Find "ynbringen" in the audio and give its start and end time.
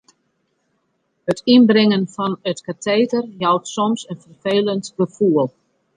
1.55-2.05